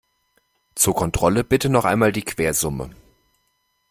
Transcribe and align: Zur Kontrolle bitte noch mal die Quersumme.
Zur 0.73 0.95
Kontrolle 0.95 1.43
bitte 1.43 1.69
noch 1.69 1.83
mal 1.95 2.11
die 2.11 2.23
Quersumme. 2.23 2.89